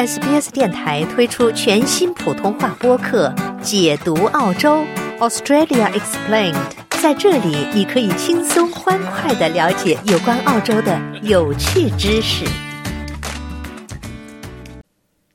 [0.00, 3.28] SBS 电台推出全新普通话播客
[3.60, 4.82] 《解读澳洲
[5.18, 6.54] Australia Explained》。
[7.02, 12.46] 在这里，你可以轻松欢快的了解有关澳洲的有趣知识。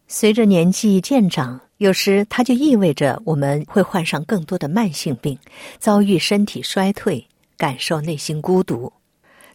[0.07, 5.38] 随着年纪渐长，有时它就意味着我们会患上更多的慢性病，
[5.77, 8.91] 遭遇身体衰退，感受内心孤独。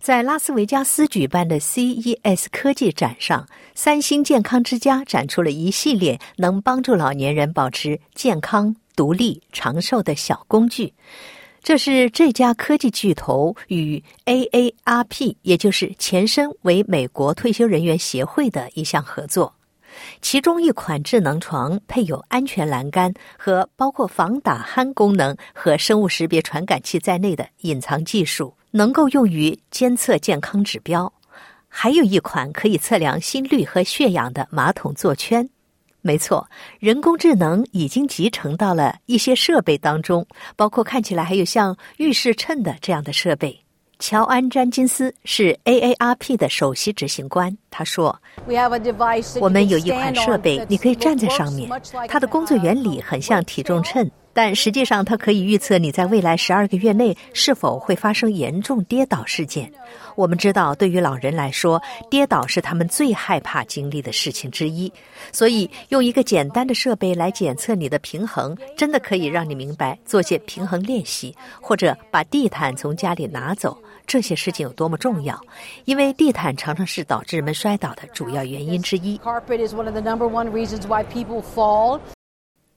[0.01, 10.95] 在拉斯维加斯举办的 CES 科技展上，三星健康之家展出了一系列能帮助老年人保持健康、独立、长寿的小工具。
[11.63, 19.55] 这是这家科技巨头与 AARP，也就是前身为美国退休人员协会的一项合作。
[20.23, 28.55] 其中一款智能床配有安全栏杆和包括防打鼾功能和生物识别传感器在内的隐藏技术。
[28.71, 31.13] 能够用于监测健康指标，
[31.69, 35.49] 还有一款可以测量心率和血氧的马桶座圈。
[36.03, 43.61] 没错，人工智能已经集成到了一些设备当中，包括看起来还有像浴室秤的这样的设备。
[43.99, 48.19] 乔安·詹金斯是 AARP 的首席执行官，他说
[49.39, 51.69] ：“我们有一款设备，你可以站在上面，
[52.09, 59.71] 它的工作原理很像体重秤。”但实际上，它可以预测你在未来十二个月内是否会发生严重跌倒事件。
[60.15, 64.93] 我们知道，对于老人来说，跌倒是他们最害怕经历的事情之一。
[65.33, 75.39] 所以，用一个简单的设备来检测你的平衡，真的可以让你明白做些平衡练习，或者把地毯从家里拿走，这些事情有多么重要。
[75.87, 79.19] 因为地毯常常是导致人们摔倒的主要原因之一。
[79.19, 81.99] Carpet is one of the number one reasons why people fall.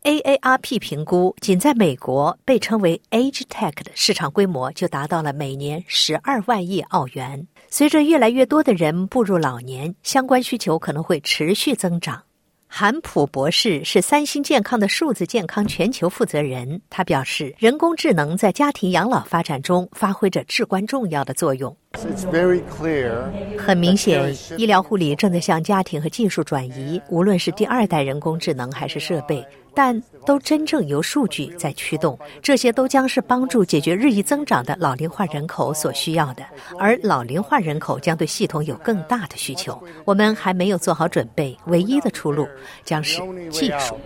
[0.04, 7.48] AARP 评估，仅在美国被称为 Age Tech 的市场规模就达到了每年十二万亿澳元。
[7.70, 12.22] 随着越来越多的人步入老年，相关需求可能会持续增长。
[12.68, 21.74] 韩普博士是三星健康的数字健康全球负责人，他表示，人工智能在家庭养老发展中发挥着至关重要的作用。
[23.58, 29.46] 很明显，医疗护理正在向家庭和技术转移，无论是第二代人工智能还是设备。
[29.76, 36.46] 但都真正由数据在驱动，这些都将是帮助解决日益增长的老龄化人口所需要的，
[36.80, 39.82] 而老龄化人口将对系统有更大的需求。
[40.06, 42.48] 我们还没有做好准备，唯一的出路
[42.84, 43.98] 将是技术。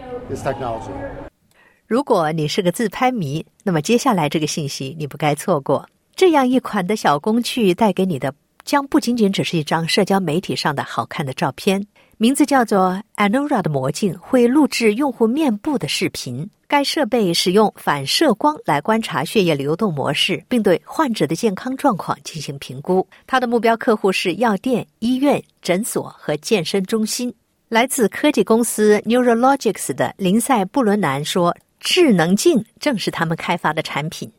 [1.85, 5.87] 如果你是个自拍迷，那么接下来这个信息你不该错过。
[6.15, 8.33] 这样一款的小工具带给你的，
[8.65, 11.85] 将不仅仅只是一张社交媒体上的好看的照片。
[12.19, 16.49] 名字叫做 Anora 的魔镜会录制用户面部的视频。
[16.67, 23.07] 该设备使用反射光来观察血液流动模式，并对患者的健康状况进行评估。
[23.27, 27.31] 它的目标客户是药店、医院、诊所和健身中心。
[27.69, 31.55] 来自科技公司 Neurologics 的林赛·布伦南说。
[31.89, 34.29] 智能镜正是他们开发的产品。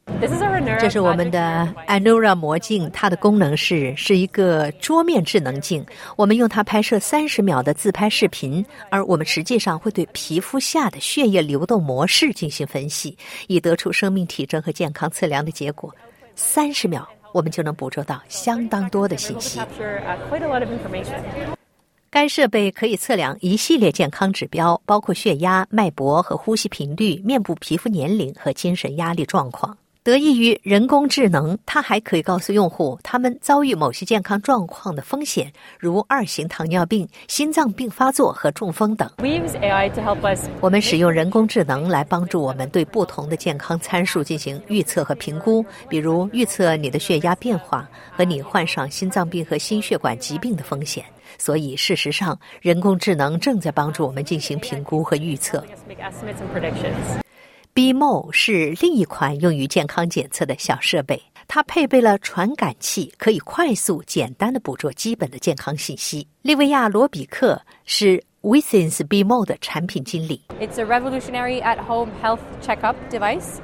[0.78, 5.82] 这是我们的 Anura 魔镜，它的功能是是一个桌面智能镜。
[6.14, 13.16] 我们用它拍摄三十秒的自拍视频，而我们实际上会对皮肤下的血液流动模式进行分析，
[13.46, 15.90] 以得出生命体征和健康测量的结果。
[16.34, 19.58] 三十秒，我们就能捕捉到相当多的信息。
[22.10, 29.76] 该设备可以测量一系列健康指标，包括血压、脉搏和呼吸频率、面部皮肤年龄和精神压力状况。
[30.08, 39.06] 得益于人工智能，它还可以告诉用户他们遭遇某些健康状况的风险，如二型糖尿病、心脏病发作和中风等。
[40.62, 51.04] 我们使用人工智能来帮助我们对不同的健康参数进行预测和评估，比如预测你的血压变化和你患上心脏病和心血管疾病的风险。
[51.36, 55.62] 所以，事实上，人工智能正在帮助我们进行评估和预测。
[57.78, 66.26] BMO 是另一款用于健康检测的小设备，它配备了传感器，可以快速、简单的捕捉基本的健康信息。
[66.42, 70.42] 利维亚·罗比克是 Withins BMO 的产品经理。
[70.60, 73.60] It's a revolutionary at-home health checkup device.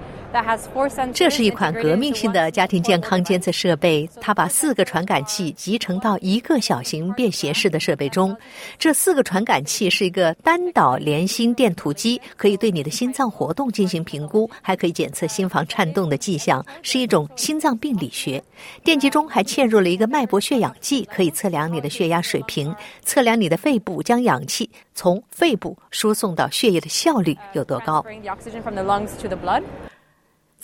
[1.13, 8.37] 这是一款革命性的家庭健康监测设备，它把四个传感器集成到一个小型便携式的设备中。
[8.79, 18.43] 这四个传感器是一个单导连心电图机，可以对你的心脏活动进行评估，还可以检测心房颤动的迹象，是一种心脏病理学。
[18.83, 28.05] 电机中还嵌入了一个脉搏血氧计，可以测量你的血压水平，测量你的肺部将氧气从肺部输送到血液的效率有多高。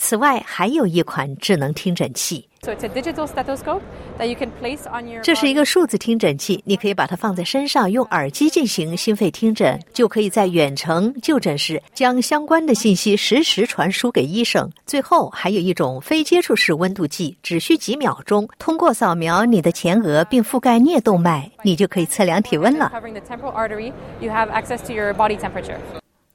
[0.03, 2.49] 此外，还有一款智能听诊器。
[5.23, 14.69] 这是一个数字听诊器，你可以把它放在身上，用耳机进行心肺听诊，就可以在远程就诊时将相关的信息实时传输给医生。
[14.87, 22.91] 最后，还有一种非接触式温度计，只需几秒钟，通过扫描你的前额并覆盖颞动脉，你就可以测量体温了。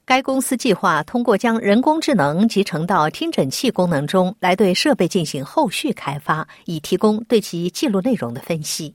[0.07, 8.93] 该公司计划通过将人工智能集成到听诊器功能中，来对设备进行后续开发，以提供对其记录内容的分析。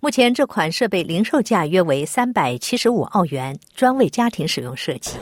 [0.00, 5.12] 目前，这款设备零售价约为三百七十五澳元，专为家庭使用设计。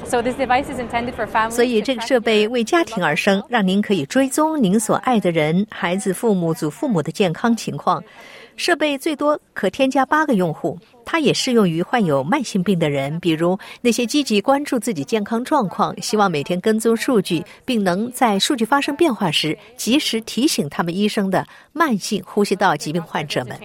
[1.51, 8.03] 所以，这个设备为家庭而生，让您可以追踪您所爱的人、孩子、父母、祖父母的健康情况。
[8.57, 10.79] 设备最多可添加八个用户，
[11.13, 23.59] 它也适用于患有慢性病的人，比如那些积极关注自己健康状况、希望每天跟踪数据，并能在数据发生变化时及时提醒他们医生的慢性呼吸道疾病患者们.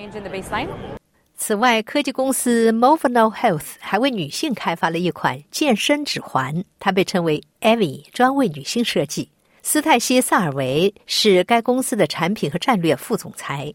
[1.37, 9.29] 此外，科技公司 Movano Health 还为女性开发了一款健身指环，它被称为 Evie，专为女性设计。
[9.61, 13.71] 斯泰西·萨尔维是该公司的产品和战略副总裁。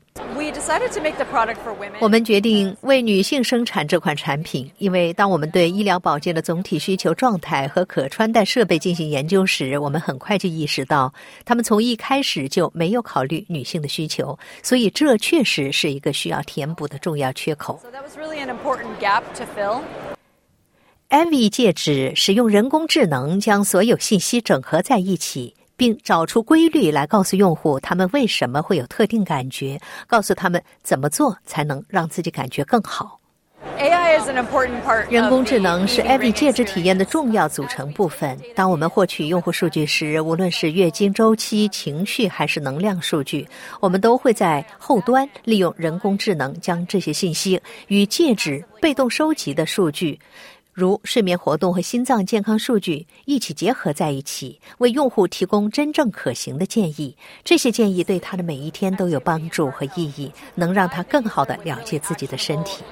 [0.50, 1.98] We decided to make the product for women.
[2.00, 11.14] 我们决定为女性生产这款产品，因为当我们对医疗保健的总体需求状态和可穿戴设备进行研究时，我们很快就意识到，
[11.44, 17.78] 他们从一开始就没有考虑女性的需求，所以这确实是一个需要填补的重要缺口。
[17.80, 19.82] So that was really an important gap to fill.
[21.10, 33.18] Envy 戒指使用人工智能将所有信息整合在一起，并找出规律来告诉用户他们为什么会有特定感觉，告诉他们怎么做才能让自己感觉更好。
[33.78, 35.10] AI is an important part.
[35.10, 38.38] 人工智能是 ring 戒指体验的重要组成部分。
[38.54, 43.48] 当我们获取用户数据时，无论是月经周期、情绪还是能量数据，
[43.80, 50.20] 我们都会在后端利用人工智能将这些信息与戒指被动收集的数据。
[50.80, 57.14] 如睡眠活动和心脏健康数据一起结合在一起，为用户提供真正可行的建议。
[57.44, 62.82] 这些建议对他的每一天都有帮助和意义，能让他更好地了解自己的身体。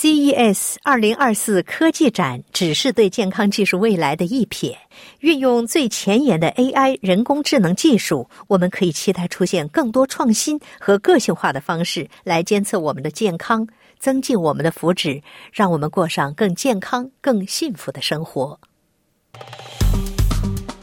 [0.00, 4.72] CES 二零二四科技展只是对健康技术未来的一瞥。
[5.18, 13.66] 运用最前沿的 AI 人工智能技术，我们可以期待出现更多创新和个性化的方式来监测我们的健康，
[13.98, 15.20] 增进我们的福祉，
[15.52, 18.60] 让我们过上更健康、更幸福的生活。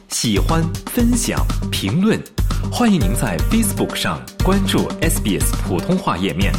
[0.09, 1.39] 喜欢、分享、
[1.71, 2.21] 评论，
[2.69, 6.51] 欢迎您在 Facebook 上关注 SBS 普通话页面。